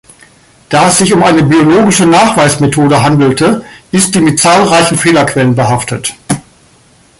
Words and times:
Da 0.71 0.87
es 0.87 0.97
sich 0.97 1.13
um 1.13 1.21
eine 1.21 1.43
biologische 1.43 2.07
Nachweismethode 2.07 3.03
handelte, 3.03 3.63
ist 3.91 4.13
sie 4.13 4.21
mit 4.21 4.39
zahlreichen 4.39 4.97
Fehlerquellen 4.97 5.53
behaftet. 5.53 6.15